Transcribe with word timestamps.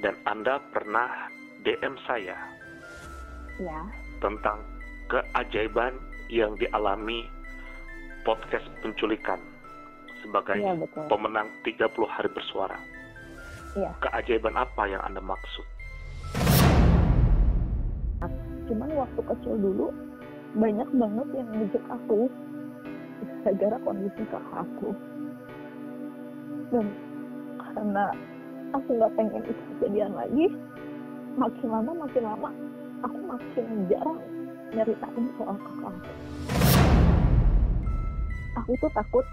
dan 0.00 0.16
Anda 0.24 0.60
pernah 0.72 1.28
DM 1.60 1.94
saya 2.08 2.36
Ya, 3.60 3.80
tentang 4.24 4.64
keajaiban 5.12 5.92
yang 6.32 6.56
dialami 6.56 7.28
podcast 8.24 8.64
penculikan 8.80 9.36
sebagai 10.24 10.56
iya 10.56 10.72
betul. 10.72 11.04
pemenang 11.12 11.48
30 11.64 11.92
hari 12.08 12.28
bersuara. 12.32 12.80
Iya. 13.76 13.92
Keajaiban 14.00 14.56
apa 14.56 14.82
yang 14.88 15.04
Anda 15.04 15.20
maksud? 15.20 15.66
Cuman 18.70 18.90
waktu 18.94 19.20
kecil 19.26 19.54
dulu 19.58 19.90
banyak 20.54 20.88
banget 20.94 21.28
yang 21.34 21.48
ngejek 21.58 21.84
aku 21.90 22.30
gara-gara 23.42 23.76
kondisi 23.82 24.22
kakak 24.30 24.56
aku. 24.62 24.88
Dan 26.70 26.86
karena 27.58 28.04
aku 28.70 28.88
nggak 28.94 29.12
pengen 29.18 29.42
itu 29.42 29.62
kejadian 29.76 30.12
lagi, 30.14 30.46
makin 31.34 31.68
lama 31.70 31.92
makin 32.06 32.22
lama 32.26 32.50
aku 33.02 33.18
makin 33.26 33.66
jarang 33.90 34.20
nyeritain 34.70 35.24
soal 35.38 35.56
kakak 35.58 35.90
aku. 35.90 36.12
Aku 38.60 38.72
tuh 38.78 38.92
takut 38.92 39.26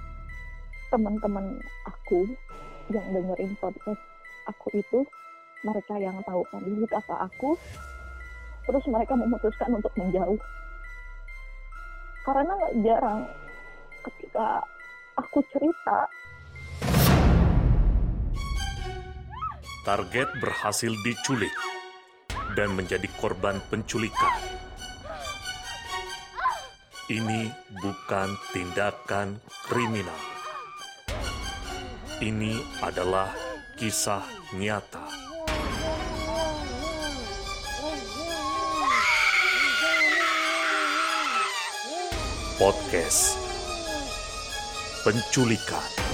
teman-teman 0.88 1.60
aku 1.84 2.24
yang 2.88 3.06
dengerin 3.12 3.52
podcast 3.60 4.00
aku 4.48 4.72
itu 4.72 5.04
mereka 5.68 6.00
yang 6.00 6.16
tahu 6.24 6.48
kondisi 6.48 6.88
kakak 6.88 7.20
aku 7.28 7.60
terus 8.64 8.84
mereka 8.88 9.16
memutuskan 9.16 9.76
untuk 9.76 9.92
menjauh 10.00 10.40
karena 12.24 12.52
nggak 12.56 12.76
jarang 12.84 13.22
ketika 14.04 14.64
aku 15.20 15.40
cerita 15.52 16.08
Target 19.88 20.44
berhasil 20.44 20.92
diculik 21.00 21.56
dan 22.60 22.76
menjadi 22.76 23.08
korban 23.24 23.56
penculikan. 23.72 24.36
Ini 27.08 27.48
bukan 27.72 28.36
tindakan 28.52 29.40
kriminal. 29.64 30.20
Ini 32.20 32.84
adalah 32.84 33.32
kisah 33.80 34.28
nyata. 34.60 35.08
Podcast 42.60 43.40
Penculikan 45.08 46.07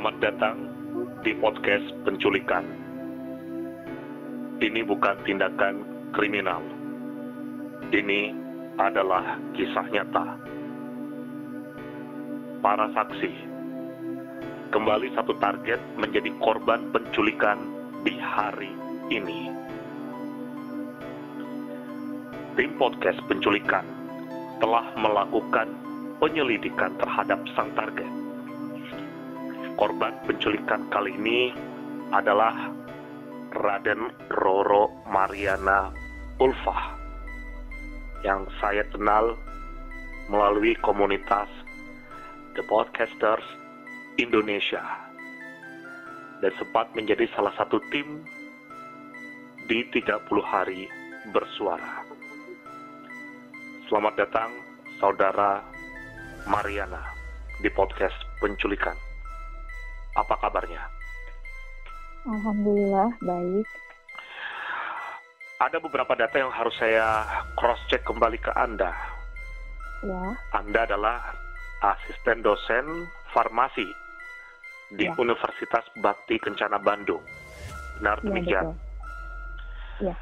Selamat 0.00 0.32
datang 0.32 0.56
di 1.20 1.36
podcast 1.36 1.84
penculikan. 2.08 2.64
Ini 4.56 4.80
bukan 4.88 5.12
tindakan 5.28 5.84
kriminal. 6.16 6.64
Ini 7.92 8.32
adalah 8.80 9.36
kisah 9.52 9.84
nyata. 9.92 10.40
Para 12.64 12.88
saksi 12.96 13.28
kembali 14.72 15.12
satu 15.20 15.36
target 15.36 15.84
menjadi 16.00 16.32
korban 16.40 16.88
penculikan 16.96 17.60
di 18.00 18.16
hari 18.16 18.72
ini. 19.12 19.52
Tim 22.56 22.72
podcast 22.80 23.20
penculikan 23.28 23.84
telah 24.64 24.96
melakukan 24.96 25.68
penyelidikan 26.24 26.96
terhadap 26.96 27.44
sang 27.52 27.68
target 27.76 28.19
korban 29.80 30.12
penculikan 30.28 30.92
kali 30.92 31.16
ini 31.16 31.56
adalah 32.12 32.68
Raden 33.56 34.12
Roro 34.28 34.92
Mariana 35.08 35.88
Ulfah 36.36 37.00
yang 38.20 38.44
saya 38.60 38.84
kenal 38.92 39.40
melalui 40.28 40.76
komunitas 40.84 41.48
The 42.52 42.62
Podcasters 42.68 43.42
Indonesia 44.20 44.84
dan 46.44 46.52
sempat 46.60 46.92
menjadi 46.92 47.24
salah 47.32 47.56
satu 47.56 47.80
tim 47.88 48.20
di 49.64 49.80
30 49.96 50.28
hari 50.44 50.92
bersuara. 51.32 52.04
Selamat 53.88 54.28
datang 54.28 54.52
saudara 55.00 55.64
Mariana 56.44 57.00
di 57.64 57.72
podcast 57.72 58.16
penculikan. 58.44 59.09
Apa 60.16 60.34
kabarnya? 60.38 60.82
alhamdulillah 62.20 63.08
baik 63.22 63.68
Ada 65.60 65.76
beberapa 65.76 66.16
data 66.16 66.40
yang 66.40 66.48
harus 66.48 66.72
saya 66.80 67.24
cross-check 67.52 68.00
kembali 68.04 68.40
ke 68.40 68.48
Anda. 68.56 68.92
ya 70.00 70.32
Anda 70.56 70.88
adalah 70.88 71.20
asisten 71.80 72.40
dosen 72.40 73.04
farmasi 73.32 73.84
di 74.96 75.04
Ya. 75.04 75.14
Universitas 75.16 75.84
Bakti 76.00 76.40
Kencana 76.40 76.80
Bandung. 76.80 77.20
Benar 78.00 78.20
ya 78.20 78.24
demikian. 78.24 78.66
betul 78.72 80.16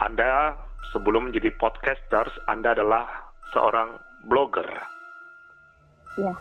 Anda 0.00 0.56
sebelum 0.90 1.30
menjadi 1.30 1.52
podcasters, 1.56 2.32
Anda 2.50 2.74
adalah 2.74 3.06
seorang 3.52 3.94
blogger. 4.26 4.66
Ya. 6.18 6.32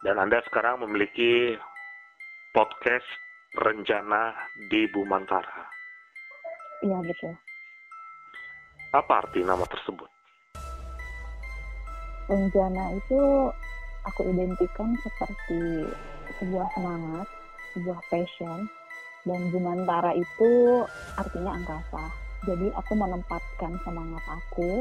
Dan 0.00 0.16
Anda 0.16 0.40
sekarang 0.48 0.80
memiliki 0.86 1.58
podcast 2.54 3.10
Rencana 3.58 4.30
di 4.70 4.86
Bumantara. 4.94 5.66
iya 6.86 7.02
betul 7.02 7.34
Apa 8.94 9.26
arti 9.26 9.42
nama 9.42 9.66
tersebut? 9.66 10.06
rencana 12.24 12.94
itu 12.94 13.50
aku 14.06 14.20
identikan 14.32 14.96
seperti 15.02 15.84
sebuah 16.40 16.70
semangat, 16.72 17.26
sebuah 17.74 18.00
passion, 18.08 18.70
dan 19.26 19.40
Bumantara 19.50 20.14
itu 20.14 20.50
artinya 21.18 21.58
angkasa. 21.58 22.04
Jadi 22.48 22.70
aku 22.70 22.92
menempatkan 22.96 23.76
semangat 23.82 24.24
aku, 24.30 24.80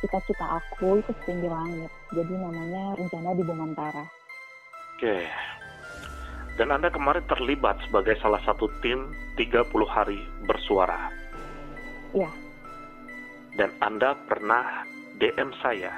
cita-cita 0.00 0.62
aku 0.62 1.02
itu 1.02 1.10
setinggi 1.20 1.48
langit. 1.50 1.90
Jadi 2.14 2.32
namanya 2.32 2.96
rencana 2.96 3.34
di 3.36 3.42
Bumantara. 3.44 4.04
Oke. 4.96 5.26
Dan 6.54 6.70
Anda 6.70 6.86
kemarin 6.86 7.26
terlibat 7.26 7.82
sebagai 7.86 8.14
salah 8.22 8.38
satu 8.46 8.70
tim 8.78 9.10
30 9.34 9.66
hari 9.90 10.22
bersuara. 10.46 11.10
Iya. 12.14 12.30
Dan 13.58 13.74
Anda 13.82 14.14
pernah 14.26 14.86
DM 15.18 15.50
saya 15.62 15.90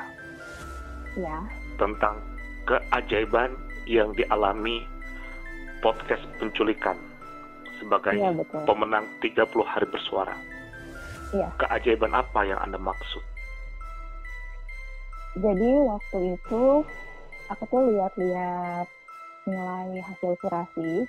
Ya, 1.17 1.41
tentang 1.81 2.21
keajaiban 2.69 3.57
yang 3.89 4.13
dialami 4.13 4.85
podcast 5.81 6.21
penculikan 6.37 6.97
sebagai 7.81 8.17
iya 8.17 8.33
betul. 8.33 8.61
pemenang 8.69 9.05
30 9.25 9.49
hari 9.65 9.87
bersuara. 9.89 10.37
Iya. 11.33 11.49
Keajaiban 11.57 12.13
apa 12.13 12.45
yang 12.45 12.61
Anda 12.61 12.77
maksud? 12.77 13.25
Jadi 15.37 15.69
waktu 15.85 16.19
itu 16.37 16.65
aku 17.49 17.63
tuh 17.69 17.83
lihat-lihat 17.93 18.89
nilai 19.47 20.03
hasil 20.03 20.35
kurasi 20.43 21.07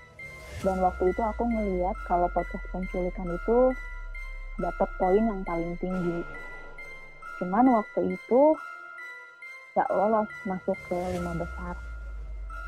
dan 0.62 0.78
waktu 0.82 1.10
itu 1.10 1.22
aku 1.22 1.44
ngeliat 1.46 1.98
kalau 2.06 2.30
podcast 2.34 2.66
penculikan 2.70 3.30
itu 3.34 3.74
dapat 4.58 4.90
poin 4.98 5.22
yang 5.22 5.42
paling 5.46 5.74
tinggi. 5.78 6.22
Cuman 7.38 7.66
waktu 7.70 8.18
itu 8.18 8.42
gak 9.78 9.90
lolos 9.94 10.30
masuk 10.50 10.78
ke 10.90 10.98
lima 11.14 11.38
besar. 11.38 11.78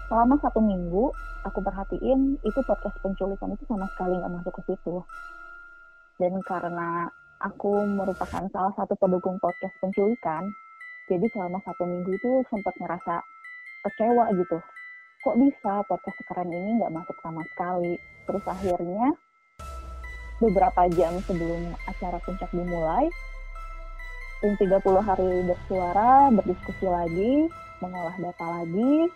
Selama 0.09 0.37
satu 0.41 0.61
minggu 0.61 1.09
aku 1.45 1.61
perhatiin 1.61 2.37
itu 2.41 2.59
podcast 2.65 2.97
penculikan 3.01 3.53
itu 3.53 3.63
sama 3.65 3.89
sekali 3.93 4.17
nggak 4.17 4.33
masuk 4.41 4.53
ke 4.61 4.73
situ. 4.73 5.01
Dan 6.21 6.37
karena 6.45 7.09
aku 7.39 7.87
merupakan 7.87 8.43
salah 8.51 8.73
satu 8.75 8.93
pendukung 8.99 9.39
podcast 9.39 9.73
penculikan, 9.79 10.49
Jadi 11.09 11.25
selama 11.33 11.57
satu 11.65 11.89
minggu 11.89 12.21
itu 12.21 12.45
sempat 12.53 12.69
ngerasa 12.77 13.25
kecewa 13.81 14.29
gitu. 14.37 14.61
Kok 15.19 15.35
bisa 15.35 15.83
podcast 15.83 16.15
sekeren 16.15 16.47
ini 16.47 16.79
nggak 16.79 16.95
masuk 16.95 17.17
sama 17.19 17.43
sekali. 17.51 17.99
Terus 18.23 18.45
akhirnya 18.47 19.11
beberapa 20.39 20.87
jam 20.95 21.19
sebelum 21.27 21.75
acara 21.83 22.23
puncak 22.23 22.47
dimulai, 22.55 23.11
tim 24.39 24.55
30 24.55 24.79
hari 25.03 25.43
bersuara, 25.43 26.31
berdiskusi 26.31 26.87
lagi, 26.87 27.51
mengolah 27.83 28.15
data 28.15 28.63
lagi, 28.63 29.11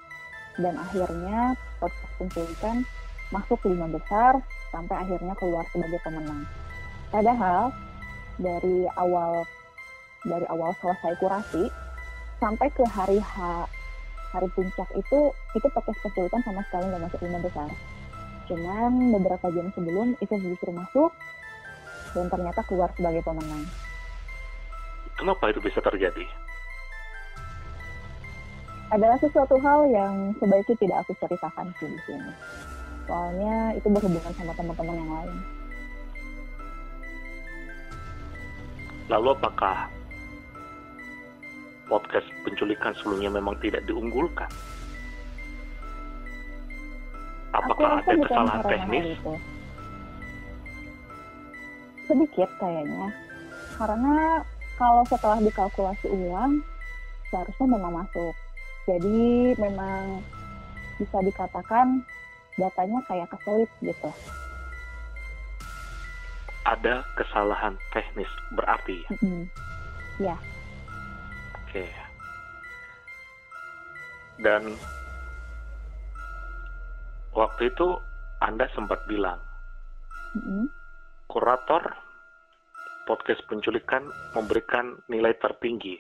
dan 0.60 0.76
akhirnya 0.76 1.56
podcast 1.80 2.14
penculikan 2.20 2.84
masuk 3.32 3.64
lima 3.64 3.88
besar 3.88 4.44
sampai 4.76 5.08
akhirnya 5.08 5.32
keluar 5.40 5.64
sebagai 5.72 6.04
pemenang. 6.04 6.44
Padahal 7.16 7.72
dari 8.36 8.92
awal 9.00 9.48
dari 10.28 10.44
awal 10.52 10.76
selesai 10.84 11.16
kurasi 11.24 11.72
sampai 12.44 12.68
ke 12.76 12.84
hari 12.92 13.24
H 13.24 13.72
hari 14.34 14.50
puncak 14.58 14.90
itu 14.98 15.20
itu 15.54 15.68
podcast 15.70 16.00
penculikan 16.02 16.42
sama 16.42 16.66
sekali 16.66 16.90
nggak 16.90 17.04
masuk 17.06 17.20
lima 17.22 17.40
besar. 17.40 17.70
Cuman 18.50 18.92
beberapa 19.14 19.46
jam 19.54 19.70
sebelum 19.78 20.18
itu 20.20 20.34
justru 20.42 20.74
masuk 20.74 21.14
dan 22.18 22.28
ternyata 22.34 22.66
keluar 22.66 22.90
sebagai 22.98 23.22
pemenang. 23.22 23.64
Kenapa 25.14 25.54
itu 25.54 25.62
bisa 25.62 25.80
terjadi? 25.80 26.26
Adalah 28.90 29.18
sesuatu 29.22 29.58
hal 29.62 29.90
yang 29.90 30.34
sebaiknya 30.42 30.76
tidak 30.78 30.98
aku 31.06 31.14
ceritakan 31.22 31.70
sih 31.78 31.90
di 31.90 32.00
sini. 32.06 32.34
Soalnya 33.06 33.78
itu 33.78 33.88
berhubungan 33.90 34.34
sama 34.38 34.54
teman-teman 34.58 34.98
yang 34.98 35.12
lain. 35.14 35.38
Lalu 39.10 39.28
apakah 39.38 39.90
podcast 41.88 42.28
penculikan 42.48 42.96
sebelumnya 43.00 43.32
memang 43.34 43.56
tidak 43.60 43.84
diunggulkan? 43.86 44.50
Apakah 47.54 48.02
ada 48.02 48.14
kesalahan 48.18 48.62
teknis? 48.66 49.06
itu. 49.14 49.34
Sedikit 52.10 52.50
kayaknya. 52.58 53.08
Karena 53.78 54.42
kalau 54.78 55.04
setelah 55.06 55.40
dikalkulasi 55.40 56.08
ulang, 56.10 56.66
seharusnya 57.30 57.68
memang 57.78 57.94
masuk. 58.04 58.34
Jadi 58.90 59.54
memang 59.56 60.20
bisa 60.98 61.18
dikatakan 61.24 62.04
datanya 62.58 63.00
kayak 63.08 63.30
keselip 63.32 63.70
gitu. 63.82 64.12
Ada 66.64 67.04
kesalahan 67.20 67.76
teknis 67.92 68.30
berarti. 68.56 69.04
ya? 69.04 69.10
Mm-mm. 69.20 70.53
Oke. 71.74 71.90
Dan 74.46 74.78
waktu 77.34 77.74
itu 77.74 77.98
Anda 78.46 78.70
sempat 78.78 79.02
bilang 79.10 79.42
Mm-mm. 80.38 80.70
kurator 81.34 81.82
podcast 83.10 83.42
penculikan 83.50 84.06
memberikan 84.38 85.02
nilai 85.10 85.34
tertinggi. 85.42 85.98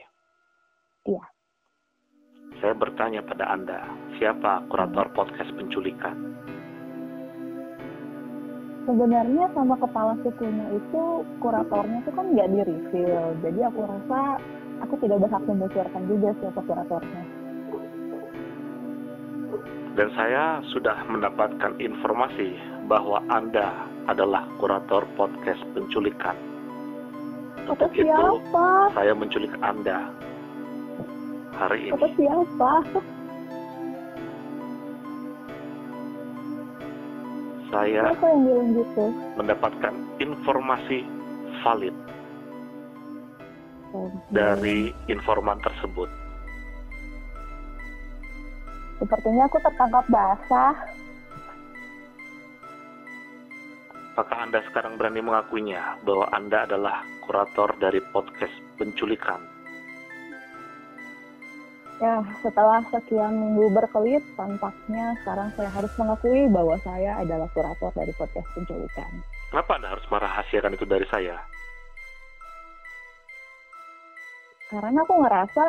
Iya. 1.10 1.26
Saya 2.62 2.78
bertanya 2.78 3.26
pada 3.26 3.50
Anda, 3.50 3.82
siapa 4.22 4.70
kurator 4.70 5.10
podcast 5.18 5.50
penculikan? 5.58 6.38
Sebenarnya 8.86 9.50
sama 9.58 9.74
kepala 9.82 10.22
sukunya 10.22 10.70
itu 10.70 11.26
kuratornya 11.42 11.98
itu 12.06 12.12
kan 12.14 12.26
nggak 12.30 12.50
di 12.54 12.60
reveal. 12.62 13.26
Jadi 13.42 13.60
aku 13.66 13.80
rasa 13.90 14.38
aku 14.84 15.00
tidak 15.00 15.24
berhak 15.24 15.44
membocorkan 15.48 16.02
juga 16.06 16.30
siapa 16.38 16.62
kuratornya. 16.62 17.24
Dan 19.94 20.10
saya 20.18 20.44
sudah 20.74 20.98
mendapatkan 21.06 21.78
informasi 21.78 22.58
bahwa 22.90 23.22
Anda 23.30 23.70
adalah 24.10 24.50
kurator 24.58 25.06
podcast 25.14 25.62
penculikan. 25.72 26.36
Kata 27.64 27.88
Untuk 27.88 27.92
itu, 27.96 28.04
siapa? 28.04 28.68
saya 28.92 29.14
menculik 29.16 29.54
Anda 29.64 30.10
hari 31.56 31.94
Kata 31.94 32.08
ini. 32.10 32.16
siapa? 32.18 32.72
Saya 37.70 38.04
Siapa 38.14 38.26
yang 38.30 38.42
bilang 38.46 38.70
gitu? 38.78 39.06
mendapatkan 39.34 39.94
informasi 40.22 41.00
valid 41.66 41.96
Dari 44.34 44.90
informan 45.08 45.62
tersebut. 45.62 46.10
Sepertinya 48.98 49.46
aku 49.46 49.58
tertangkap 49.60 50.06
basah. 50.10 50.76
Apakah 54.14 54.46
Anda 54.46 54.62
sekarang 54.70 55.02
berani 55.02 55.26
mengakuinya 55.26 55.98
bahwa 56.06 56.30
Anda 56.30 56.70
adalah 56.70 57.02
kurator 57.26 57.74
dari 57.82 57.98
podcast 58.14 58.54
penculikan? 58.78 59.42
Ya, 61.98 62.22
setelah 62.44 62.86
sekian 62.92 63.32
minggu 63.32 63.74
berkelit, 63.74 64.22
tampaknya 64.36 65.18
sekarang 65.24 65.50
saya 65.56 65.70
harus 65.72 65.94
mengakui 65.98 66.46
bahwa 66.52 66.76
saya 66.84 67.22
adalah 67.22 67.50
kurator 67.54 67.90
dari 67.96 68.14
podcast 68.14 68.50
penculikan. 68.54 69.12
Kenapa 69.50 69.72
Anda 69.82 69.94
harus 69.98 70.06
merahasiakan 70.10 70.74
itu 70.78 70.86
dari 70.86 71.06
saya? 71.10 71.38
Karena 74.74 75.06
aku 75.06 75.14
ngerasa 75.22 75.64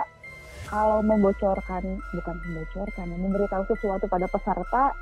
kalau 0.73 1.05
membocorkan, 1.05 1.85
bukan 2.17 2.37
membocorkan, 2.41 3.07
memberitahu 3.13 3.69
sesuatu 3.69 4.09
pada 4.09 4.25
peserta, 4.33 4.97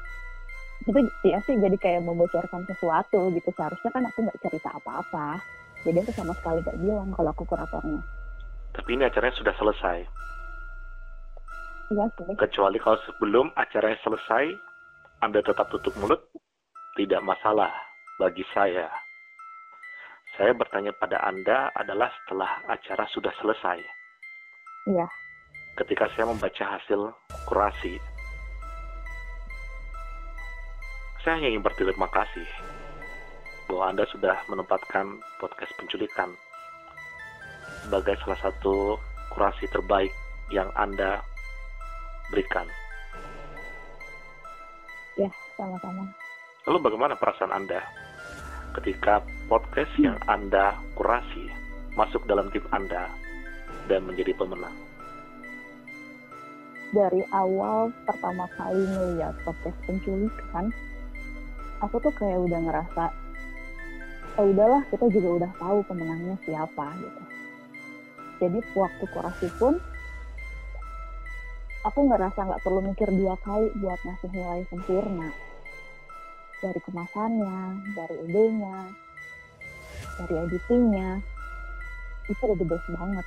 itu 0.82 0.98
ya 1.22 1.38
sih 1.46 1.54
jadi 1.54 1.78
kayak 1.78 2.02
membocorkan 2.02 2.66
sesuatu 2.66 3.30
gitu. 3.30 3.50
Seharusnya 3.54 3.90
kan 3.94 4.02
aku 4.10 4.26
nggak 4.26 4.42
cerita 4.42 4.74
apa-apa. 4.74 5.38
Jadi 5.86 6.02
aku 6.02 6.10
sama 6.14 6.34
sekali 6.34 6.58
nggak 6.66 6.78
bilang 6.82 7.14
kalau 7.14 7.30
aku 7.30 7.46
kuratornya. 7.46 8.02
Tapi 8.74 8.88
ini 8.98 9.06
acaranya 9.06 9.38
sudah 9.38 9.54
selesai. 9.54 9.98
Iya 11.94 12.06
sih. 12.18 12.34
Kecuali 12.34 12.78
kalau 12.82 12.98
sebelum 13.06 13.46
acaranya 13.54 13.98
selesai, 14.02 14.44
Anda 15.22 15.44
tetap 15.46 15.70
tutup 15.70 15.94
mulut, 16.02 16.26
tidak 16.98 17.22
masalah 17.22 17.70
bagi 18.18 18.42
saya. 18.50 18.90
Saya 20.32 20.56
bertanya 20.56 20.96
pada 20.96 21.20
Anda 21.20 21.68
adalah 21.76 22.08
setelah 22.24 22.64
acara 22.64 23.04
sudah 23.12 23.32
selesai. 23.36 23.78
Iya. 24.88 25.06
Ketika 25.76 26.08
saya 26.16 26.24
membaca 26.24 26.64
hasil 26.64 27.12
kurasi, 27.44 28.00
saya 31.20 31.36
hanya 31.36 31.52
ingin 31.52 31.64
berterima 31.64 32.08
kasih 32.08 32.48
bahwa 33.68 33.92
Anda 33.92 34.04
sudah 34.08 34.40
menempatkan 34.48 35.20
podcast 35.36 35.72
penculikan 35.76 36.32
sebagai 37.84 38.16
salah 38.24 38.40
satu 38.40 38.96
kurasi 39.36 39.68
terbaik 39.68 40.12
yang 40.48 40.72
Anda 40.80 41.20
berikan. 42.32 42.64
Ya, 45.20 45.28
sama-sama. 45.60 46.08
Lalu 46.64 46.78
bagaimana 46.88 47.14
perasaan 47.20 47.52
Anda 47.52 47.84
ketika 48.80 49.20
podcast 49.48 49.92
yang 50.00 50.16
Anda 50.28 50.76
kurasi 50.96 51.48
masuk 51.96 52.24
dalam 52.24 52.48
tim 52.54 52.64
Anda 52.72 53.12
dan 53.90 54.08
menjadi 54.08 54.32
pemenang? 54.36 54.72
dari 56.92 57.24
awal 57.32 57.88
pertama 58.04 58.44
kali 58.60 58.84
ngeliat 58.84 59.32
podcast 59.48 59.80
penculikan, 59.88 60.68
aku 61.80 61.96
tuh 62.04 62.12
kayak 62.20 62.36
udah 62.36 62.60
ngerasa, 62.68 63.04
oh 64.36 64.46
udahlah 64.52 64.84
kita 64.92 65.08
juga 65.08 65.28
udah 65.42 65.52
tahu 65.56 65.78
pemenangnya 65.88 66.36
siapa 66.44 66.92
gitu. 67.00 67.22
Jadi 68.44 68.58
waktu 68.76 69.04
kurasi 69.08 69.48
pun, 69.56 69.80
aku 71.88 72.00
ngerasa 72.12 72.38
nggak 72.44 72.62
perlu 72.62 72.84
mikir 72.84 73.08
dua 73.08 73.40
kali 73.40 73.72
buat 73.80 73.98
ngasih 74.04 74.30
nilai 74.30 74.62
sempurna. 74.68 75.32
Dari 76.62 76.80
kemasannya, 76.86 77.58
dari 77.98 78.16
idenya, 78.22 78.78
dari 80.22 80.34
editingnya, 80.46 81.18
itu 82.30 82.42
udah 82.46 82.66
best 82.66 82.86
banget. 82.94 83.26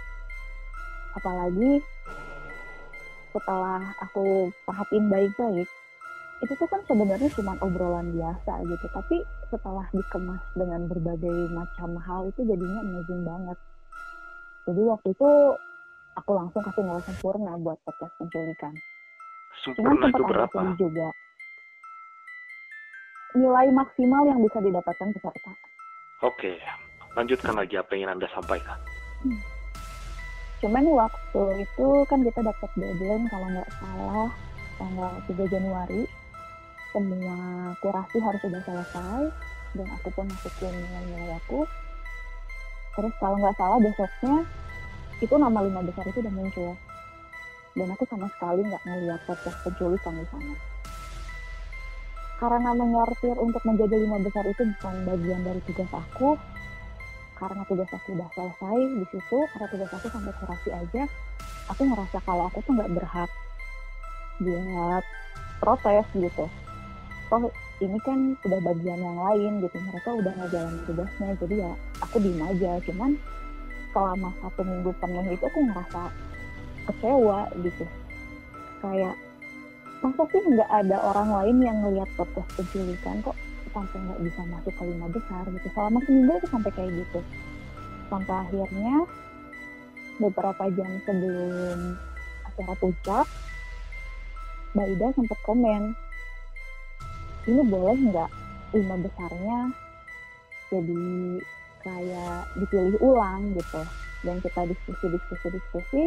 Apalagi 1.19 1.71
setelah 3.35 3.83
aku 3.99 4.47
perhatiin 4.63 5.11
baik-baik, 5.11 5.67
itu 6.43 6.53
tuh 6.55 6.67
kan 6.71 6.79
sebenarnya 6.87 7.27
cuma 7.35 7.59
obrolan 7.59 8.15
biasa 8.15 8.63
gitu. 8.63 8.85
Tapi 8.95 9.17
setelah 9.51 9.83
dikemas 9.91 10.43
dengan 10.55 10.87
berbagai 10.87 11.51
macam 11.51 11.99
hal 11.99 12.31
itu 12.31 12.47
jadinya 12.47 12.79
amazing 12.83 13.21
banget. 13.27 13.57
Jadi 14.65 14.81
waktu 14.87 15.07
itu 15.11 15.29
aku 16.15 16.31
langsung 16.31 16.61
kasih 16.63 16.83
nilai 16.87 17.03
sempurna 17.03 17.51
buat 17.59 17.77
podcast 17.83 18.13
penculikan. 18.17 18.73
Cuman 19.75 19.75
Sempurna 19.75 19.95
sempat 19.99 20.11
itu 20.15 20.23
berapa? 20.23 20.59
juga. 20.79 21.07
Nilai 23.35 23.67
maksimal 23.67 24.23
yang 24.31 24.39
bisa 24.39 24.63
didapatkan 24.63 25.11
peserta. 25.11 25.51
Oke, 26.23 26.55
lanjutkan 27.19 27.59
lagi 27.59 27.75
apa 27.75 27.91
yang 27.91 28.07
ingin 28.07 28.13
Anda 28.15 28.27
sampaikan. 28.31 28.79
cuman 30.63 30.87
waktu 30.87 31.67
itu 31.67 31.87
kan 32.07 32.23
kita 32.23 32.39
dapat 32.39 32.69
deadline 32.79 33.27
kalau 33.27 33.47
nggak 33.51 33.69
salah 33.75 34.29
tanggal 34.79 35.11
3 35.27 35.51
Januari. 35.51 36.07
Semua 36.95 37.75
kurasi 37.83 38.17
harus 38.23 38.39
sudah 38.39 38.61
selesai 38.63 39.21
dan 39.75 39.87
aku 39.99 40.07
pun 40.15 40.31
masukin 40.31 40.71
nilai-nilai 40.71 41.35
aku. 41.43 41.67
Terus 42.95 43.13
kalau 43.19 43.35
nggak 43.35 43.59
salah 43.59 43.83
besoknya 43.83 44.47
itu 45.19 45.35
nama 45.35 45.59
lima 45.59 45.83
besar 45.83 46.07
itu 46.07 46.23
udah 46.23 46.31
muncul. 46.31 46.71
Dan 47.75 47.91
aku 47.91 48.07
sama 48.07 48.31
sekali 48.31 48.63
nggak 48.63 48.83
ngeliat 48.87 49.21
podcast 49.27 49.59
penculikan 49.67 50.15
di 50.15 50.25
sana 50.31 50.74
karena 52.35 52.71
menyortir 52.75 53.35
untuk 53.39 53.63
menjadi 53.63 53.95
lima 53.95 54.19
besar 54.19 54.43
itu 54.43 54.61
bukan 54.75 54.95
bagian 55.07 55.41
dari 55.43 55.61
tugas 55.63 55.91
aku. 55.91 56.35
Karena 57.35 57.67
tugas 57.67 57.91
aku 57.91 58.15
udah 58.15 58.29
selesai 58.31 58.79
di 58.95 59.05
situ 59.11 59.37
karena 59.51 59.67
tugas 59.67 59.91
aku 59.91 60.07
sampai 60.07 60.33
kurasi 60.39 60.69
aja 60.71 61.03
aku 61.67 61.81
ngerasa 61.83 62.17
kalau 62.23 62.47
aku 62.47 62.63
tuh 62.63 62.73
nggak 62.77 62.91
berhak 62.95 63.31
buat 64.39 65.05
protes 65.59 66.07
gitu. 66.15 66.45
Toh 67.27 67.51
ini 67.83 67.99
kan 68.07 68.39
udah 68.39 68.59
bagian 68.63 68.99
yang 69.03 69.19
lain 69.19 69.51
gitu 69.59 69.77
mereka 69.83 70.09
udah 70.15 70.33
ngejalanin 70.39 70.79
tugasnya 70.87 71.29
jadi 71.43 71.55
ya 71.67 71.71
aku 71.99 72.15
diem 72.23 72.39
aja. 72.39 72.71
Cuman 72.87 73.19
selama 73.91 74.29
satu 74.43 74.61
minggu 74.63 74.91
penuh 74.99 75.25
itu 75.31 75.43
aku 75.43 75.59
ngerasa 75.59 76.03
kecewa 76.87 77.39
gitu. 77.63 77.85
Kayak 78.79 79.15
masa 80.03 80.23
sih 80.31 80.41
nggak 80.43 80.71
ada 80.71 80.97
orang 81.13 81.29
lain 81.31 81.57
yang 81.63 81.77
ngelihat 81.83 82.09
podcast 82.19 82.49
penculikan 82.59 83.23
kok 83.23 83.37
sampai 83.75 83.97
nggak 84.07 84.21
bisa 84.23 84.41
masuk 84.47 84.73
ke 84.75 84.83
lima 84.87 85.07
besar 85.11 85.43
gitu. 85.51 85.67
Selama 85.75 85.99
seminggu 86.07 86.33
itu 86.39 86.47
sampai 86.47 86.71
kayak 86.71 86.91
gitu. 86.95 87.19
Sampai 88.07 88.35
akhirnya 88.47 88.95
beberapa 90.15 90.63
jam 90.71 90.89
sebelum 91.03 91.99
acara 92.47 92.73
puncak 92.79 93.27
Mbak 94.75 94.87
Ida 94.95 95.07
sempat 95.11 95.39
komen 95.43 95.81
ini 97.51 97.61
boleh 97.67 97.95
nggak 97.99 98.29
lima 98.75 98.95
besarnya 99.03 99.59
jadi 100.71 101.03
kayak 101.83 102.39
dipilih 102.57 102.95
ulang 103.03 103.53
gitu? 103.55 103.81
Dan 104.25 104.41
kita 104.41 104.65
diskusi 104.65 105.05
diskusi 105.11 105.47
diskusi 105.53 106.01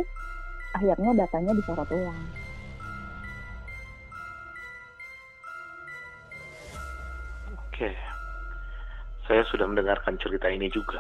akhirnya 0.74 1.24
datanya 1.24 1.52
disorot 1.54 1.88
ulang 1.92 2.47
Oke, 7.78 7.94
saya 9.30 9.46
sudah 9.54 9.70
mendengarkan 9.70 10.18
cerita 10.18 10.50
ini 10.50 10.66
juga 10.66 10.98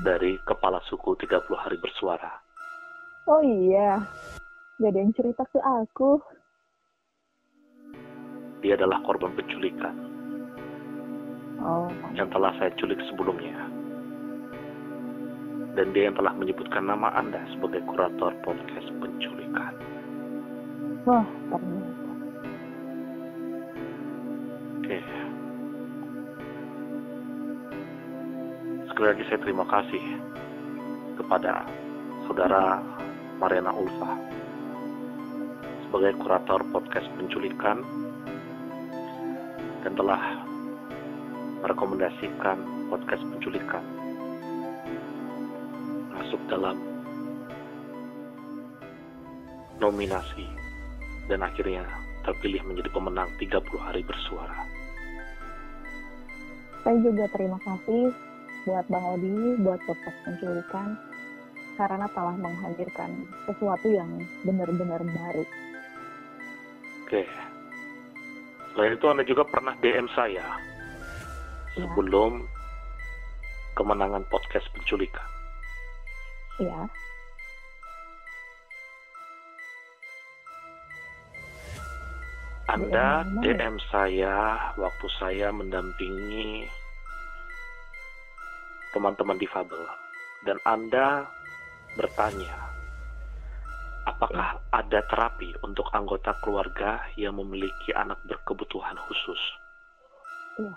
dari 0.00 0.40
kepala 0.48 0.80
suku 0.88 1.12
30 1.20 1.44
hari 1.60 1.76
bersuara. 1.76 2.40
oh 3.28 3.44
iya 3.44 4.00
gak 4.80 4.88
ada 4.88 4.96
yang 4.96 5.12
cerita 5.12 5.44
ke 5.44 5.60
aku 5.60 6.24
Dia 8.64 8.80
adalah 8.80 8.96
korban 9.04 9.36
penculikan 9.36 9.92
oh 11.60 11.92
yang 12.16 12.32
telah 12.32 12.56
saya 12.56 12.72
culik 12.80 13.04
sebelumnya. 13.12 13.68
Dan 15.76 15.92
dia 15.92 16.08
yang 16.08 16.16
telah 16.16 16.32
menyebutkan 16.32 16.88
nama 16.88 17.12
Anda 17.12 17.44
sebagai 17.52 17.84
kurator 17.84 18.32
podcast 18.40 18.88
penculikan. 19.04 19.76
wah 21.04 21.28
ternyata 21.52 22.08
Oke. 24.80 25.27
Sekali 28.98 29.14
lagi 29.14 29.30
saya 29.30 29.40
terima 29.46 29.62
kasih 29.62 30.04
kepada 31.22 31.62
saudara 32.26 32.82
Mariana 33.38 33.70
Ulfa 33.70 34.10
sebagai 35.86 36.18
kurator 36.18 36.66
podcast 36.74 37.06
penculikan 37.14 37.86
dan 39.86 39.94
telah 39.94 40.42
merekomendasikan 41.62 42.58
podcast 42.90 43.22
penculikan 43.22 43.86
masuk 46.18 46.42
dalam 46.50 46.74
nominasi 49.78 50.50
dan 51.30 51.46
akhirnya 51.46 51.86
terpilih 52.26 52.66
menjadi 52.66 52.90
pemenang 52.90 53.30
30 53.38 53.62
hari 53.78 54.02
bersuara. 54.02 54.58
saya 56.82 56.98
juga 56.98 57.30
terima 57.30 57.62
kasih 57.62 58.27
buat 58.64 58.84
Bang 58.88 59.04
Odi, 59.16 59.34
buat 59.60 59.80
podcast 59.84 60.18
penculikan, 60.24 60.98
karena 61.76 62.06
telah 62.10 62.34
menghadirkan 62.34 63.10
sesuatu 63.46 63.86
yang 63.86 64.10
benar-benar 64.42 64.98
baru. 65.02 65.44
Oke. 67.04 67.22
Selain 68.72 68.94
itu 68.94 69.06
Anda 69.06 69.24
juga 69.24 69.42
pernah 69.42 69.74
DM 69.78 70.06
saya 70.12 70.44
Ya, 71.74 71.86
sebelum 71.86 72.42
kemenangan 73.74 74.26
podcast 74.26 74.66
penculikan. 74.74 75.22
ya, 76.58 76.90
Anda? 82.68 83.24
DM 83.40 83.80
saya 83.88 84.36
waktu 84.76 85.06
saya 85.16 85.48
mendampingi 85.48 86.68
teman-teman 88.92 89.36
difabel 89.36 89.84
dan 90.46 90.56
Anda 90.64 91.26
bertanya 91.98 92.68
apakah 94.08 94.64
ada 94.72 95.00
terapi 95.04 95.52
untuk 95.60 95.92
anggota 95.92 96.32
keluarga 96.40 97.04
yang 97.20 97.36
memiliki 97.36 97.92
anak 97.92 98.16
berkebutuhan 98.24 98.96
khusus. 99.04 99.40
Iya. 100.56 100.74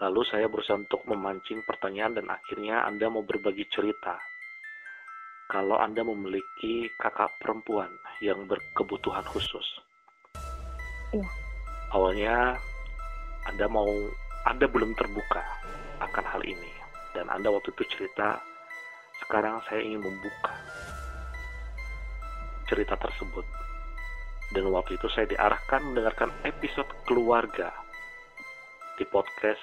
Lalu 0.00 0.20
saya 0.28 0.46
berusaha 0.48 0.80
untuk 0.80 1.04
memancing 1.08 1.60
pertanyaan 1.64 2.20
dan 2.20 2.26
akhirnya 2.28 2.84
Anda 2.88 3.08
mau 3.12 3.24
berbagi 3.24 3.68
cerita. 3.72 4.16
Kalau 5.50 5.76
Anda 5.76 6.06
memiliki 6.06 6.88
kakak 6.96 7.36
perempuan 7.42 7.90
yang 8.24 8.48
berkebutuhan 8.48 9.24
khusus. 9.28 9.66
Iya. 11.16 11.28
Awalnya 11.90 12.36
Anda 13.50 13.66
mau 13.66 13.88
Anda 14.46 14.64
belum 14.70 14.94
terbuka 14.96 15.59
akan 16.00 16.24
hal 16.24 16.42
ini 16.42 16.72
dan 17.12 17.28
Anda 17.28 17.52
waktu 17.52 17.74
itu 17.76 17.84
cerita 17.96 18.40
sekarang 19.26 19.60
saya 19.68 19.84
ingin 19.84 20.02
membuka 20.02 20.54
cerita 22.70 22.94
tersebut. 22.94 23.42
Dan 24.50 24.66
waktu 24.74 24.98
itu 24.98 25.06
saya 25.10 25.26
diarahkan 25.30 25.82
mendengarkan 25.90 26.30
episode 26.42 26.90
keluarga 27.06 27.70
di 28.98 29.06
podcast 29.06 29.62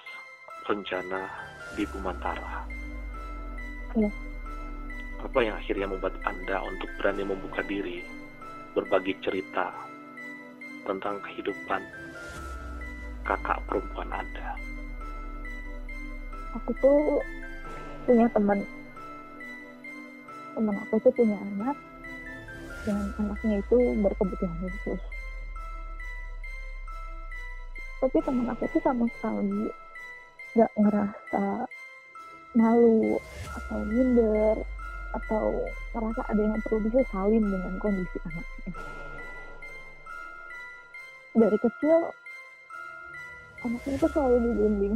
Rencana 0.68 1.28
di 1.76 1.84
Bumantara. 1.88 2.64
Iya. 3.96 4.12
Apa 5.24 5.40
yang 5.44 5.56
akhirnya 5.60 5.88
membuat 5.92 6.16
Anda 6.24 6.64
untuk 6.64 6.88
berani 7.00 7.28
membuka 7.28 7.64
diri, 7.68 8.04
berbagi 8.72 9.20
cerita 9.20 9.76
tentang 10.88 11.20
kehidupan 11.24 11.84
kakak 13.28 13.60
perempuan 13.68 14.08
Anda? 14.16 14.56
Aku 16.58 16.72
tuh 16.82 17.02
punya 18.10 18.26
teman. 18.34 18.60
Teman 20.58 20.76
aku 20.88 20.96
tuh 21.06 21.14
punya 21.14 21.38
anak 21.38 21.78
dan 22.84 23.14
anaknya 23.22 23.62
itu 23.62 23.78
berkebutuhan 24.02 24.58
khusus. 24.64 25.02
Tapi 27.98 28.18
teman 28.26 28.48
aku 28.50 28.64
tuh 28.74 28.82
sama 28.82 29.06
sekali 29.18 29.70
nggak 30.58 30.72
ngerasa 30.74 31.70
malu 32.58 33.22
atau 33.54 33.80
minder 33.86 34.56
atau 35.14 35.46
merasa 35.94 36.22
ada 36.30 36.42
yang 36.42 36.58
perlu 36.66 36.80
disesalin 36.90 37.44
dengan 37.46 37.74
kondisi 37.78 38.18
anaknya. 38.26 38.72
Dari 41.38 41.58
kecil 41.62 41.98
anaknya 43.62 43.94
itu 43.94 44.08
selalu 44.10 44.38
dibimbing 44.42 44.96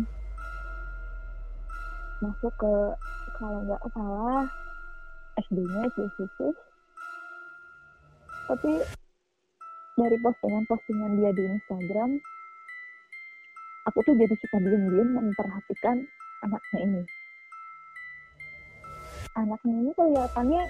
masuk 2.22 2.54
ke 2.56 2.74
kalau 3.42 3.60
nggak 3.66 3.82
salah 3.92 4.46
SD-nya 5.42 5.90
SD 5.92 6.00
khusus 6.18 6.56
tapi 8.46 8.72
dari 9.98 10.18
postingan-postingan 10.22 11.18
dia 11.20 11.32
di 11.34 11.44
Instagram 11.46 12.22
aku 13.90 13.98
tuh 14.06 14.14
jadi 14.14 14.36
suka 14.38 14.58
diem-diem 14.62 15.10
memperhatikan 15.18 16.06
anaknya 16.46 16.80
ini. 16.86 17.04
Anaknya 19.38 19.74
ini 19.74 19.92
kelihatannya 19.96 20.64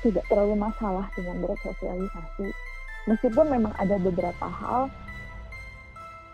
tidak 0.00 0.24
terlalu 0.32 0.56
masalah 0.56 1.06
dengan 1.12 1.36
bersosialisasi. 1.44 2.48
Meskipun 3.08 3.46
memang 3.48 3.72
ada 3.76 3.96
beberapa 4.00 4.46
hal 4.48 4.88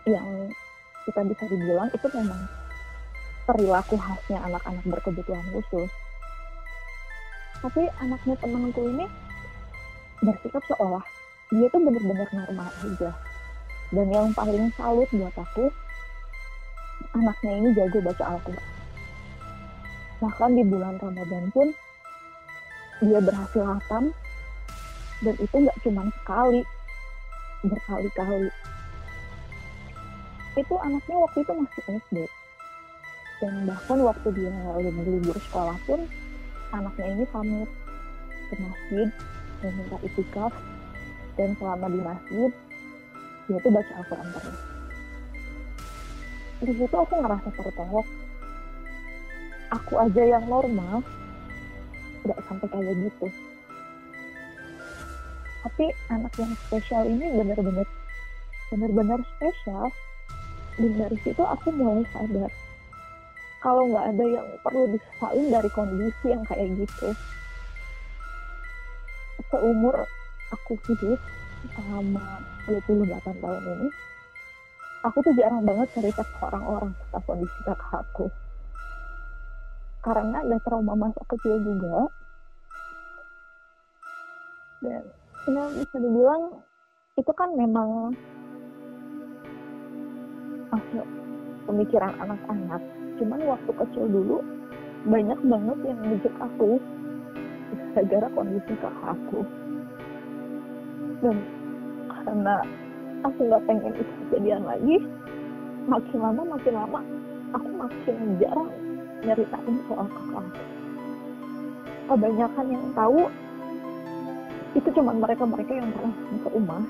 yang 0.07 0.51
kita 1.03 1.21
bisa 1.27 1.43
dibilang 1.51 1.91
itu 1.91 2.07
memang 2.15 2.41
perilaku 3.47 3.95
khasnya 3.95 4.43
anak-anak 4.43 4.83
berkebutuhan 4.83 5.47
khusus. 5.55 5.87
Tapi 7.63 7.87
anaknya 8.03 8.35
temanku 8.43 8.83
ini 8.91 9.07
bersikap 10.19 10.61
seolah 10.67 11.01
dia 11.47 11.71
tuh 11.71 11.79
bener-bener 11.79 12.27
normal 12.27 12.67
aja. 12.83 13.11
Dan 13.87 14.11
yang 14.11 14.35
paling 14.35 14.67
salut 14.75 15.07
buat 15.15 15.31
aku 15.31 15.71
anaknya 17.15 17.51
ini 17.55 17.69
jago 17.71 18.03
baca 18.03 18.23
Al-Quran. 18.35 18.67
Bahkan 20.19 20.49
di 20.59 20.63
bulan 20.67 20.99
Ramadan 20.99 21.45
pun 21.55 21.67
dia 22.99 23.19
berhasil 23.23 23.63
hatam 23.63 24.11
dan 25.23 25.35
itu 25.39 25.55
nggak 25.55 25.77
cuma 25.87 26.03
sekali 26.19 26.61
berkali-kali. 27.63 28.51
Itu 30.59 30.75
anaknya 30.83 31.15
waktu 31.15 31.37
itu 31.47 31.51
masih 31.55 31.83
SD 32.03 32.17
dan 33.37 33.69
bahkan 33.69 34.01
waktu 34.01 34.27
dia 34.33 34.49
libur 35.05 35.37
sekolah 35.37 35.77
pun 35.85 36.09
anaknya 36.73 37.05
ini 37.13 37.25
pamit 37.29 37.69
ke 38.49 38.55
masjid 38.57 39.07
dan 39.61 39.71
minta 39.77 39.97
itikaf. 40.01 40.53
Dan 41.37 41.53
selama 41.61 41.85
di 41.93 42.01
masjid 42.01 42.49
dia 43.45 43.57
tuh 43.61 43.69
baca 43.69 43.93
Al-Quran 43.93 44.27
terus. 44.33 44.59
Di 46.65 46.73
situ 46.73 46.95
aku 46.97 47.13
ngerasa 47.13 47.49
tertolong. 47.53 48.07
Aku 49.67 49.93
aja 50.01 50.23
yang 50.25 50.45
normal 50.49 51.05
nggak 52.25 52.39
sampai 52.49 52.67
kayak 52.73 52.95
gitu. 53.05 53.27
Tapi 55.61 55.85
anak 56.09 56.33
yang 56.41 56.53
spesial 56.65 57.05
ini 57.05 57.25
benar-benar 57.37 57.85
benar-benar 58.73 59.19
spesial. 59.37 59.93
Dan 60.81 60.97
dari 60.97 61.17
situ 61.21 61.41
aku 61.45 61.69
mulai 61.69 62.01
sadar 62.09 62.49
kalau 63.57 63.89
nggak 63.89 64.05
ada 64.13 64.25
yang 64.25 64.47
perlu 64.61 64.85
disesalin 64.93 65.47
dari 65.49 65.69
kondisi 65.73 66.25
yang 66.29 66.43
kayak 66.45 66.67
gitu. 66.77 67.09
Seumur 69.49 69.95
aku 70.53 70.77
hidup 70.91 71.19
selama 71.73 72.43
28 72.69 73.41
tahun 73.41 73.63
ini 73.65 73.89
aku 75.07 75.17
tuh 75.23 75.33
jarang 75.39 75.63
banget 75.63 75.87
cerita 75.95 76.21
ke 76.21 76.37
orang-orang 76.43 76.91
tentang 76.93 77.23
kondisi 77.25 77.59
kakak 77.65 78.01
aku. 78.03 78.25
Karena 80.03 80.37
ada 80.43 80.57
trauma 80.63 80.93
masa 80.95 81.21
kecil 81.27 81.57
juga. 81.63 82.07
Dan 84.83 85.03
ya 85.47 85.63
bisa 85.73 85.95
dibilang 85.97 86.43
itu 87.17 87.31
kan 87.33 87.49
memang 87.57 88.13
hasil 90.69 91.03
pemikiran 91.65 92.13
anak-anak 92.21 92.81
cuman 93.17 93.41
waktu 93.45 93.71
kecil 93.73 94.05
dulu 94.05 94.37
banyak 95.07 95.39
banget 95.45 95.77
yang 95.85 95.99
ngejek 96.05 96.35
aku. 96.37 96.81
Gara-gara 97.93 98.27
kondisi 98.31 98.73
kakak 98.77 99.13
aku. 99.17 99.41
Dan 101.25 101.37
karena 102.13 102.55
aku 103.25 103.39
nggak 103.49 103.65
pengen 103.65 103.93
itu 103.97 104.13
kejadian 104.29 104.63
lagi 104.63 105.01
makin 105.87 106.19
lama 106.19 106.41
makin 106.45 106.73
lama 106.75 106.99
aku 107.55 107.69
makin 107.79 108.15
jarang 108.37 108.69
nyeritain 109.25 109.75
soal 109.89 110.05
kakak 110.05 110.43
aku. 110.45 110.61
Kebanyakan 112.07 112.67
yang 112.71 112.85
tahu 112.95 113.21
itu 114.77 114.89
cuma 114.93 115.11
mereka-mereka 115.17 115.73
yang 115.73 115.89
pernah 115.91 116.13
ke 116.15 116.49
rumah. 116.53 116.83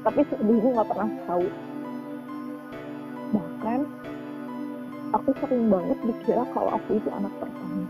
Tapi 0.00 0.20
sebelumnya 0.32 0.80
nggak 0.80 0.88
pernah 0.88 1.10
tahu 1.28 1.46
aku 5.20 5.36
sering 5.36 5.68
banget 5.68 5.98
dikira 6.00 6.44
kalau 6.56 6.70
aku 6.80 6.96
itu 6.96 7.08
anak 7.12 7.32
pertama. 7.36 7.84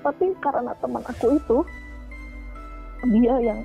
Tapi 0.00 0.24
karena 0.40 0.72
teman 0.80 1.04
aku 1.04 1.26
itu 1.36 1.58
dia 3.12 3.36
yang 3.44 3.60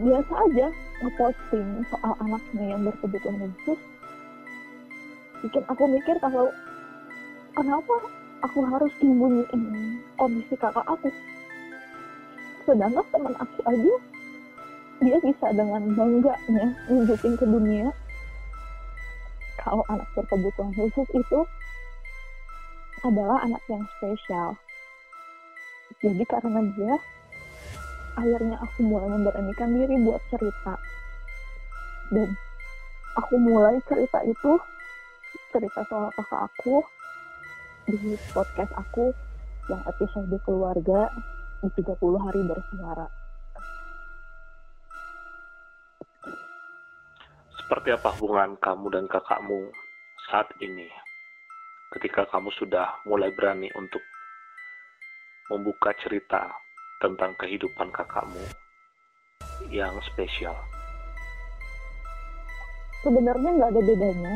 biasa 0.00 0.32
aja 0.48 0.66
ngeposting 1.04 1.68
soal 1.92 2.12
anaknya 2.24 2.64
yang 2.72 2.80
berkebutuhan 2.88 3.52
khusus 3.60 3.80
bikin 5.44 5.62
aku 5.68 5.84
mikir 5.84 6.16
kalau 6.18 6.48
kenapa 7.52 7.94
aku 8.40 8.58
harus 8.64 8.92
sembunyiin 8.98 9.62
kondisi 10.16 10.56
kakak 10.56 10.82
aku? 10.88 11.12
Sedangkan 12.64 13.04
teman 13.12 13.36
aku 13.36 13.60
aja 13.68 13.94
dia 15.04 15.16
bisa 15.20 15.46
dengan 15.52 15.92
bangganya 15.92 16.72
nunjukin 16.88 17.36
ke 17.36 17.44
dunia 17.44 17.92
kalau 19.66 19.82
anak 19.90 20.06
berkebutuhan 20.14 20.70
khusus 20.78 21.08
itu 21.10 21.40
adalah 23.02 23.42
anak 23.42 23.58
yang 23.66 23.82
spesial. 23.98 24.54
Jadi 25.98 26.22
karena 26.22 26.62
dia, 26.78 26.94
akhirnya 28.14 28.62
aku 28.62 28.86
mulai 28.86 29.10
memberanikan 29.10 29.74
diri 29.74 29.98
buat 30.06 30.22
cerita. 30.30 30.78
Dan 32.14 32.38
aku 33.18 33.34
mulai 33.42 33.82
cerita 33.90 34.22
itu, 34.22 34.54
cerita 35.50 35.82
soal 35.90 36.14
kakak 36.14 36.46
aku, 36.46 36.86
di 37.90 38.14
podcast 38.30 38.70
aku 38.78 39.10
yang 39.66 39.82
episode 39.82 40.30
keluarga 40.46 41.10
di 41.58 41.68
30 41.74 42.22
hari 42.22 42.40
bersuara. 42.46 43.25
Seperti 47.66 47.90
apa 47.90 48.14
hubungan 48.14 48.54
kamu 48.62 48.94
dan 48.94 49.04
kakakmu 49.10 49.74
saat 50.30 50.46
ini? 50.62 50.86
Ketika 51.90 52.22
kamu 52.30 52.54
sudah 52.54 53.02
mulai 53.02 53.34
berani 53.34 53.66
untuk 53.74 53.98
membuka 55.50 55.90
cerita 55.98 56.46
tentang 57.02 57.34
kehidupan 57.34 57.90
kakakmu 57.90 58.38
yang 59.66 59.98
spesial. 60.06 60.54
Sebenarnya 63.02 63.50
nggak 63.58 63.70
ada 63.74 63.82
bedanya. 63.82 64.34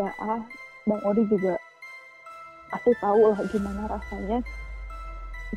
Ya, 0.00 0.08
ah, 0.24 0.40
Bang 0.88 1.04
Odi 1.04 1.28
juga 1.28 1.60
pasti 2.72 2.96
tahu 3.04 3.36
lah 3.36 3.40
gimana 3.52 3.84
rasanya 3.84 4.40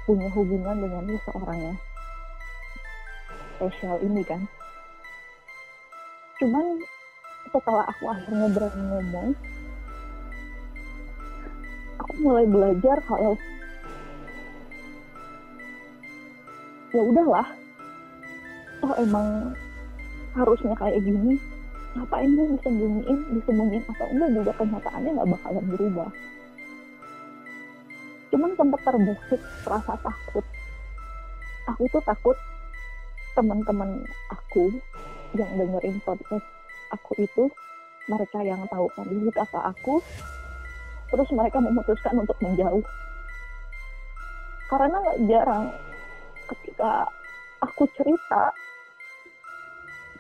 punya 0.04 0.28
hubungan 0.36 0.84
dengan 0.84 1.16
seseorang 1.16 1.60
yang 1.64 1.78
spesial 3.56 3.96
ini 4.04 4.20
kan 4.28 4.44
cuman 6.42 6.66
setelah 7.54 7.86
aku 7.86 8.04
akhirnya 8.10 8.48
berani 8.50 8.84
ngomong 8.90 9.30
aku 12.02 12.14
mulai 12.18 12.46
belajar 12.50 12.98
kalau 13.06 13.38
ya 16.92 17.02
udahlah. 17.02 17.48
Oh 18.82 18.94
emang 19.00 19.56
harusnya 20.36 20.76
kayak 20.76 21.00
gini. 21.06 21.40
Ngapain 21.96 22.30
gue 22.36 22.46
disembunyiin? 22.58 23.18
Disembunyiin 23.36 23.84
atau 23.88 24.08
enggak 24.12 24.30
juga? 24.36 24.52
Kenyataannya 24.60 25.12
nggak 25.16 25.30
bakalan 25.38 25.66
berubah. 25.72 26.10
Cuman 28.32 28.52
sempat 28.56 28.82
terbesit 28.88 29.42
rasa 29.68 29.94
takut. 30.00 30.46
Aku 31.70 31.84
tuh 31.92 32.04
takut 32.04 32.38
teman-teman 33.32 34.04
aku 34.28 34.76
yang 35.36 35.52
dengerin 35.56 35.98
podcast 36.04 36.46
aku 36.92 37.12
itu 37.24 37.48
mereka 38.12 38.44
yang 38.44 38.60
tahu 38.68 38.92
kondisi 38.98 39.32
kakak 39.32 39.64
aku 39.72 40.04
terus 41.12 41.28
mereka 41.36 41.60
memutuskan 41.60 42.24
untuk 42.24 42.36
menjauh. 42.40 42.84
Karena 44.72 44.96
nggak 44.96 45.22
jarang 45.28 45.66
ketika 46.48 47.08
aku 47.60 47.84
cerita 48.00 48.56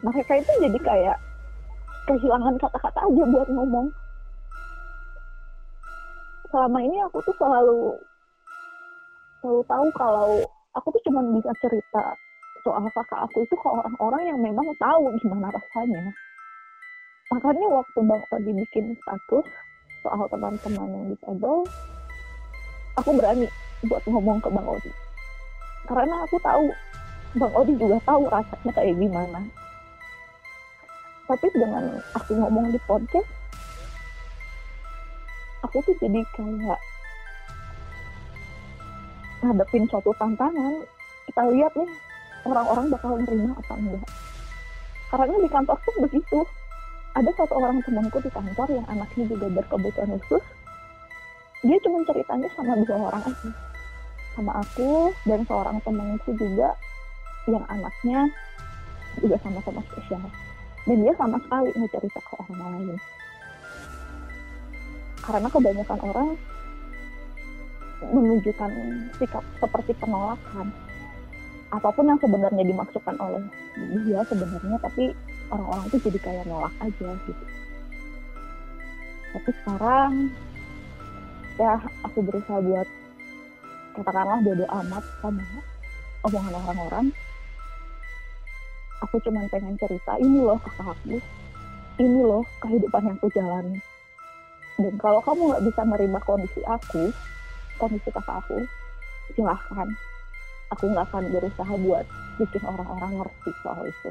mereka 0.04 0.34
itu 0.36 0.52
jadi 0.60 0.80
kayak 0.84 1.17
kehilangan 2.10 2.60
kata-kata 2.60 3.00
aja 3.08 3.24
buat 3.32 3.47
ngomong. 3.47 3.88
Selama 6.52 6.80
ini 6.84 6.97
aku 7.08 7.24
tuh 7.24 7.36
selalu 7.39 7.95
selalu 9.39 9.62
tahu 9.65 9.88
kalau 9.95 10.30
aku 10.76 10.88
tuh 10.91 11.02
cuma 11.08 11.24
bisa 11.39 11.52
cerita 11.63 12.04
soal 12.62 12.86
kakak 12.93 13.26
aku 13.26 13.43
itu 13.45 13.56
ke 13.58 13.67
orang-orang 13.67 14.24
yang 14.34 14.39
memang 14.39 14.67
tahu 14.78 15.10
gimana 15.21 15.50
rasanya. 15.50 16.13
Makanya 17.32 17.67
waktu 17.71 18.00
Bang 18.04 18.24
Odi 18.36 18.52
bikin 18.52 18.91
status 19.00 19.47
soal 20.04 20.26
teman-teman 20.28 20.89
yang 20.91 21.06
disable, 21.13 21.63
aku 23.00 23.10
berani 23.15 23.47
buat 23.88 24.04
ngomong 24.06 24.43
ke 24.43 24.50
Bang 24.52 24.67
Odi. 24.67 24.91
Karena 25.88 26.28
aku 26.28 26.38
tahu, 26.43 26.67
Bang 27.39 27.54
Odi 27.56 27.74
juga 27.80 27.97
tahu 28.04 28.28
rasanya 28.28 28.71
kayak 28.76 29.00
gimana. 29.00 29.39
Tapi 31.32 31.47
dengan 31.56 32.04
aku 32.12 32.36
ngomong 32.36 32.76
di 32.76 32.80
podcast, 32.84 33.32
aku 35.63 35.80
tuh 35.88 35.95
jadi 36.04 36.19
kayak 36.36 36.82
ngadepin 39.39 39.88
suatu 39.88 40.12
tantangan. 40.19 40.84
Kita 41.32 41.41
lihat 41.47 41.71
nih, 41.80 41.89
orang-orang 42.46 42.86
bakal 42.90 43.18
nerima 43.18 43.54
apa 43.58 43.74
enggak. 43.78 44.06
Karena 45.12 45.36
di 45.38 45.50
kantor 45.52 45.78
pun 45.84 45.96
begitu. 46.08 46.40
Ada 47.12 47.28
satu 47.36 47.60
orang 47.60 47.84
temanku 47.84 48.24
di 48.24 48.32
kantor 48.32 48.72
yang 48.72 48.88
anaknya 48.88 49.28
juga 49.28 49.52
berkebutuhan 49.52 50.16
khusus. 50.16 50.44
Dia 51.60 51.76
cuma 51.84 52.08
ceritanya 52.08 52.48
sama 52.56 52.80
dua 52.88 53.12
orang 53.12 53.24
aja. 53.28 53.50
Sama 54.32 54.52
aku 54.64 55.12
dan 55.28 55.44
seorang 55.44 55.78
temanku 55.84 56.32
juga 56.40 56.72
yang 57.52 57.68
anaknya 57.68 58.32
juga 59.20 59.36
sama-sama 59.44 59.84
spesial. 59.92 60.24
Dan 60.88 61.04
dia 61.04 61.14
sama 61.20 61.36
sekali 61.44 61.70
nggak 61.76 61.92
cerita 62.00 62.20
ke 62.24 62.34
orang 62.40 62.60
lain. 62.80 62.98
Karena 65.22 65.48
kebanyakan 65.52 66.00
orang 66.08 66.30
menunjukkan 68.02 68.72
sikap 69.20 69.44
seperti 69.60 69.92
penolakan 70.00 70.74
apa 71.72 71.88
pun 71.96 72.04
yang 72.04 72.20
sebenarnya 72.20 72.68
dimaksudkan 72.68 73.16
oleh 73.16 73.40
dia 74.04 74.20
sebenarnya 74.28 74.76
tapi 74.84 75.16
orang-orang 75.48 75.88
itu 75.88 75.98
jadi 76.12 76.20
kayak 76.20 76.46
nolak 76.52 76.76
aja 76.84 77.10
gitu. 77.24 77.46
Tapi 79.32 79.50
sekarang 79.64 80.12
ya 81.56 81.80
aku 82.04 82.20
berusaha 82.28 82.60
buat 82.60 82.88
katakanlah 83.96 84.40
bodo 84.44 84.66
amat 84.84 85.04
sama 85.24 85.44
omongan 86.28 86.54
orang-orang. 86.60 87.06
Aku 89.08 89.18
cuma 89.24 89.48
pengen 89.48 89.80
cerita 89.80 90.20
ini 90.20 90.44
loh 90.44 90.60
kakak 90.60 90.92
aku 90.92 91.24
ini 92.04 92.20
loh 92.20 92.44
kehidupan 92.60 93.08
yang 93.08 93.16
aku 93.16 93.32
jalani. 93.32 93.80
Dan 94.76 95.00
kalau 95.00 95.24
kamu 95.24 95.56
nggak 95.56 95.64
bisa 95.72 95.82
menerima 95.88 96.20
kondisi 96.28 96.62
aku 96.68 97.16
kondisi 97.80 98.12
kakak 98.12 98.44
aku 98.44 98.60
silahkan 99.40 99.88
aku 100.72 100.84
nggak 100.92 101.08
akan 101.12 101.28
berusaha 101.32 101.74
buat 101.84 102.06
bikin 102.40 102.64
orang-orang 102.64 103.12
ngerti 103.22 103.52
soal 103.62 103.84
itu 103.84 104.10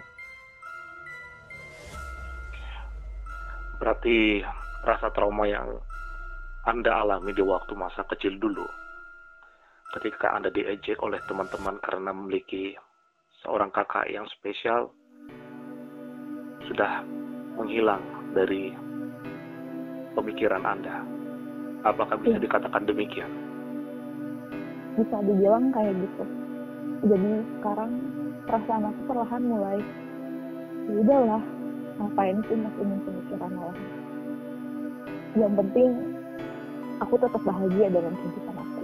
berarti 3.81 4.45
rasa 4.85 5.09
trauma 5.13 5.49
yang 5.49 5.69
anda 6.69 6.93
alami 7.01 7.33
di 7.33 7.41
waktu 7.41 7.73
masa 7.73 8.05
kecil 8.05 8.37
dulu 8.37 8.69
ketika 9.91 10.39
Anda 10.39 10.55
diejek 10.55 11.03
oleh 11.03 11.19
teman-teman 11.27 11.83
karena 11.83 12.15
memiliki 12.15 12.79
seorang 13.43 13.75
kakak 13.75 14.07
yang 14.07 14.23
spesial 14.39 14.95
sudah 16.71 17.03
menghilang 17.59 18.03
dari 18.31 18.71
pemikiran 20.15 20.63
Anda. 20.63 21.03
Apakah 21.83 22.21
bisa 22.23 22.39
ya. 22.39 22.45
dikatakan 22.45 22.87
demikian? 22.87 23.31
Bisa 24.95 25.17
dibilang 25.25 25.73
kayak 25.75 25.97
gitu. 25.97 26.25
Jadi 27.01 27.33
sekarang 27.61 27.93
perasaan 28.51 28.91
aku 28.91 29.01
perlahan 29.07 29.43
mulai 29.47 29.79
ya 30.91 30.99
udahlah 31.07 31.43
ngapain 32.03 32.39
sih 32.51 32.59
masih 32.59 32.83
pemikiran 33.07 33.53
orang 33.55 33.79
yang 35.39 35.53
penting 35.55 35.91
aku 36.99 37.15
tetap 37.21 37.43
bahagia 37.47 37.87
dengan 37.93 38.11
kehidupan 38.19 38.57
aku 38.59 38.83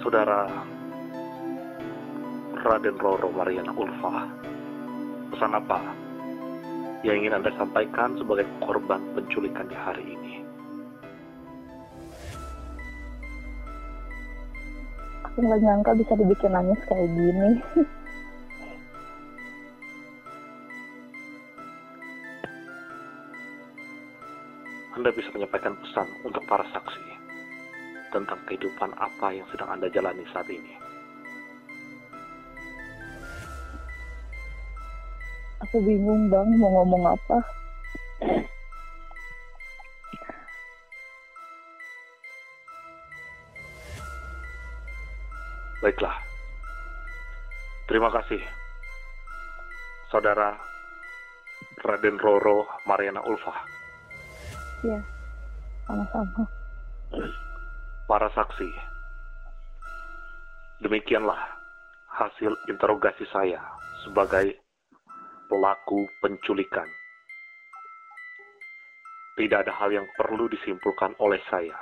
saudara 0.00 0.48
Raden 2.56 2.96
Roro 2.96 3.28
Mariana 3.36 3.76
Ulfa 3.76 4.32
pesan 5.34 5.52
apa 5.52 5.80
yang 7.04 7.20
ingin 7.20 7.36
Anda 7.36 7.52
sampaikan 7.60 8.16
sebagai 8.16 8.48
korban 8.64 9.04
penculikan 9.12 9.68
di 9.68 9.76
hari 9.76 10.04
ini? 10.16 10.25
Aku 15.36 15.44
nggak 15.44 15.68
nyangka 15.68 15.92
bisa 16.00 16.16
dibikin 16.16 16.48
nangis 16.48 16.80
kayak 16.88 17.12
gini. 17.12 17.60
Anda 24.96 25.12
bisa 25.12 25.28
menyampaikan 25.36 25.76
pesan 25.76 26.08
untuk 26.24 26.40
para 26.48 26.64
saksi 26.72 27.04
tentang 28.16 28.40
kehidupan 28.48 28.96
apa 28.96 29.36
yang 29.36 29.44
sedang 29.52 29.76
Anda 29.76 29.92
jalani 29.92 30.24
saat 30.32 30.48
ini. 30.48 30.72
Aku 35.68 35.84
bingung 35.84 36.32
bang 36.32 36.48
mau 36.56 36.80
ngomong 36.80 37.12
apa. 37.12 37.44
Terima 48.06 48.22
kasih. 48.22 48.42
Saudara 50.14 50.54
Raden 51.82 52.22
Roro 52.22 52.62
Mariana 52.86 53.18
Ulfa. 53.26 53.50
Iya, 54.86 55.02
sama-sama. 55.90 56.46
Para 58.06 58.30
saksi, 58.30 58.70
demikianlah 60.86 61.50
hasil 62.06 62.54
interogasi 62.70 63.26
saya 63.34 63.58
sebagai 64.06 64.54
pelaku 65.50 66.06
penculikan. 66.22 66.86
Tidak 69.34 69.66
ada 69.66 69.74
hal 69.82 69.90
yang 69.90 70.06
perlu 70.14 70.46
disimpulkan 70.46 71.10
oleh 71.18 71.42
saya. 71.50 71.74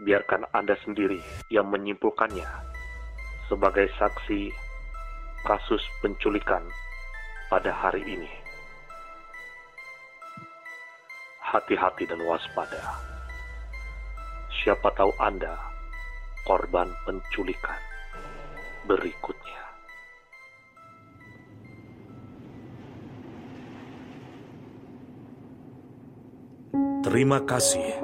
Biarkan 0.00 0.48
Anda 0.56 0.80
sendiri 0.80 1.20
yang 1.52 1.68
menyimpulkannya 1.68 2.72
sebagai 3.52 3.84
saksi 4.00 4.61
kasus 5.42 5.82
penculikan 5.98 6.62
pada 7.50 7.74
hari 7.74 8.02
ini 8.06 8.30
hati-hati 11.52 12.08
dan 12.08 12.22
waspada. 12.24 12.80
Siapa 14.62 14.88
tahu 14.96 15.12
Anda 15.20 15.52
korban 16.48 16.88
penculikan 17.04 17.76
berikutnya. 18.88 19.62
Terima 27.02 27.44
kasih 27.44 27.98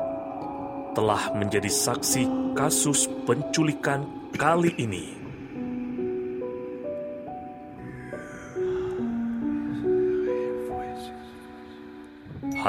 telah 0.93 1.33
menjadi 1.33 1.71
saksi 1.71 2.53
kasus 2.53 3.09
penculikan 3.25 4.05
kali 4.35 4.75
ini. 4.77 5.18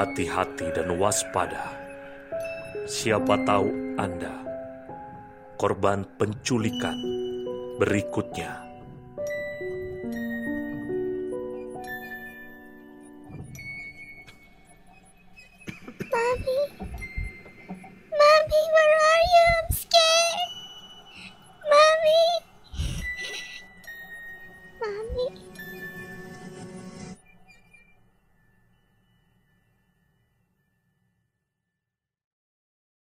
Hati-hati 0.00 0.72
dan 0.72 0.96
waspada. 0.96 1.76
Siapa 2.88 3.36
tahu 3.44 4.00
Anda 4.00 4.32
korban 5.60 6.08
penculikan 6.16 6.96
berikutnya. 7.76 8.69